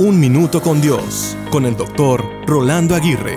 Un 0.00 0.18
Minuto 0.18 0.62
con 0.62 0.80
Dios, 0.80 1.36
con 1.50 1.66
el 1.66 1.76
doctor 1.76 2.24
Rolando 2.46 2.94
Aguirre. 2.94 3.36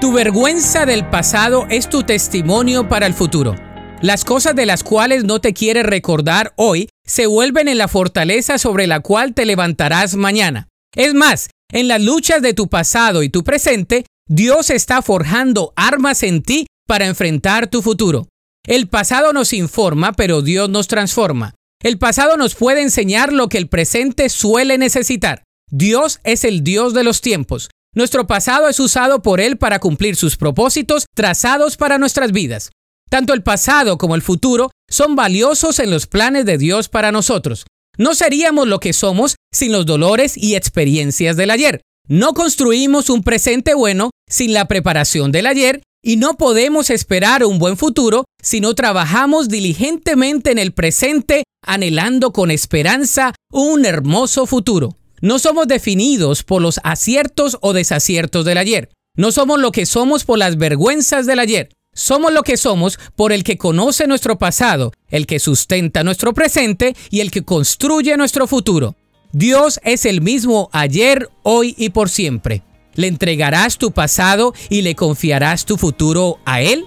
Tu 0.00 0.12
vergüenza 0.12 0.86
del 0.86 1.04
pasado 1.10 1.66
es 1.70 1.88
tu 1.88 2.04
testimonio 2.04 2.88
para 2.88 3.04
el 3.04 3.14
futuro. 3.14 3.56
Las 4.00 4.24
cosas 4.24 4.54
de 4.54 4.64
las 4.64 4.84
cuales 4.84 5.24
no 5.24 5.40
te 5.40 5.52
quieres 5.52 5.84
recordar 5.84 6.52
hoy 6.54 6.88
se 7.04 7.26
vuelven 7.26 7.66
en 7.66 7.78
la 7.78 7.88
fortaleza 7.88 8.58
sobre 8.58 8.86
la 8.86 9.00
cual 9.00 9.34
te 9.34 9.44
levantarás 9.44 10.14
mañana. 10.14 10.68
Es 10.94 11.14
más, 11.14 11.50
en 11.72 11.88
las 11.88 12.00
luchas 12.00 12.42
de 12.42 12.54
tu 12.54 12.68
pasado 12.68 13.24
y 13.24 13.28
tu 13.28 13.42
presente, 13.42 14.06
Dios 14.28 14.70
está 14.70 15.02
forjando 15.02 15.72
armas 15.74 16.22
en 16.22 16.44
ti 16.44 16.68
para 16.86 17.06
enfrentar 17.06 17.66
tu 17.66 17.82
futuro. 17.82 18.28
El 18.64 18.86
pasado 18.86 19.32
nos 19.32 19.52
informa, 19.52 20.12
pero 20.12 20.42
Dios 20.42 20.70
nos 20.70 20.86
transforma. 20.86 21.54
El 21.82 21.98
pasado 21.98 22.36
nos 22.36 22.54
puede 22.54 22.82
enseñar 22.82 23.32
lo 23.32 23.48
que 23.48 23.58
el 23.58 23.66
presente 23.66 24.28
suele 24.28 24.78
necesitar. 24.78 25.42
Dios 25.74 26.20
es 26.22 26.44
el 26.44 26.62
Dios 26.62 26.92
de 26.92 27.02
los 27.02 27.22
tiempos. 27.22 27.70
Nuestro 27.94 28.26
pasado 28.26 28.68
es 28.68 28.78
usado 28.78 29.22
por 29.22 29.40
Él 29.40 29.56
para 29.56 29.78
cumplir 29.78 30.16
sus 30.16 30.36
propósitos 30.36 31.06
trazados 31.14 31.78
para 31.78 31.96
nuestras 31.96 32.30
vidas. 32.30 32.72
Tanto 33.08 33.32
el 33.32 33.42
pasado 33.42 33.96
como 33.96 34.14
el 34.14 34.20
futuro 34.20 34.70
son 34.90 35.16
valiosos 35.16 35.78
en 35.78 35.90
los 35.90 36.06
planes 36.06 36.44
de 36.44 36.58
Dios 36.58 36.90
para 36.90 37.10
nosotros. 37.10 37.64
No 37.96 38.14
seríamos 38.14 38.68
lo 38.68 38.80
que 38.80 38.92
somos 38.92 39.36
sin 39.50 39.72
los 39.72 39.86
dolores 39.86 40.36
y 40.36 40.56
experiencias 40.56 41.38
del 41.38 41.50
ayer. 41.50 41.80
No 42.06 42.34
construimos 42.34 43.08
un 43.08 43.22
presente 43.22 43.72
bueno 43.72 44.10
sin 44.28 44.52
la 44.52 44.68
preparación 44.68 45.32
del 45.32 45.46
ayer 45.46 45.82
y 46.04 46.18
no 46.18 46.36
podemos 46.36 46.90
esperar 46.90 47.46
un 47.46 47.58
buen 47.58 47.78
futuro 47.78 48.26
si 48.42 48.60
no 48.60 48.74
trabajamos 48.74 49.48
diligentemente 49.48 50.50
en 50.50 50.58
el 50.58 50.72
presente 50.72 51.44
anhelando 51.64 52.34
con 52.34 52.50
esperanza 52.50 53.34
un 53.50 53.86
hermoso 53.86 54.44
futuro. 54.44 54.98
No 55.22 55.38
somos 55.38 55.68
definidos 55.68 56.42
por 56.42 56.60
los 56.60 56.80
aciertos 56.82 57.56
o 57.60 57.72
desaciertos 57.72 58.44
del 58.44 58.58
ayer. 58.58 58.90
No 59.16 59.30
somos 59.30 59.60
lo 59.60 59.70
que 59.70 59.86
somos 59.86 60.24
por 60.24 60.36
las 60.36 60.56
vergüenzas 60.56 61.26
del 61.26 61.38
ayer. 61.38 61.68
Somos 61.94 62.32
lo 62.32 62.42
que 62.42 62.56
somos 62.56 62.98
por 63.14 63.30
el 63.30 63.44
que 63.44 63.56
conoce 63.56 64.08
nuestro 64.08 64.36
pasado, 64.36 64.92
el 65.10 65.28
que 65.28 65.38
sustenta 65.38 66.02
nuestro 66.02 66.34
presente 66.34 66.96
y 67.08 67.20
el 67.20 67.30
que 67.30 67.44
construye 67.44 68.16
nuestro 68.16 68.48
futuro. 68.48 68.96
Dios 69.30 69.78
es 69.84 70.06
el 70.06 70.22
mismo 70.22 70.68
ayer, 70.72 71.28
hoy 71.44 71.76
y 71.78 71.90
por 71.90 72.08
siempre. 72.08 72.64
¿Le 72.96 73.06
entregarás 73.06 73.78
tu 73.78 73.92
pasado 73.92 74.54
y 74.70 74.82
le 74.82 74.96
confiarás 74.96 75.64
tu 75.66 75.76
futuro 75.76 76.40
a 76.44 76.62
Él? 76.62 76.84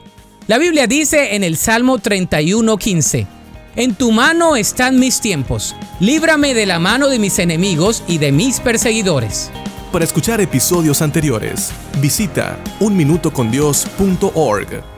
La 0.47 0.57
Biblia 0.57 0.87
dice 0.87 1.35
en 1.35 1.43
el 1.45 1.55
Salmo 1.55 1.99
31:15, 1.99 3.27
en 3.75 3.95
tu 3.95 4.11
mano 4.11 4.55
están 4.55 4.99
mis 4.99 5.21
tiempos. 5.21 5.75
Líbrame 5.99 6.53
de 6.53 6.65
la 6.65 6.79
mano 6.79 7.07
de 7.07 7.19
mis 7.19 7.39
enemigos 7.39 8.03
y 8.07 8.17
de 8.17 8.31
mis 8.31 8.59
perseguidores. 8.59 9.51
Para 9.91 10.05
escuchar 10.05 10.41
episodios 10.41 11.01
anteriores, 11.01 11.71
visita 12.01 12.59
unminutocondios.org. 12.79 14.94